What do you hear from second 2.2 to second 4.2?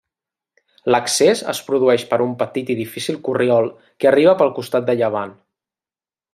un petit i difícil corriol que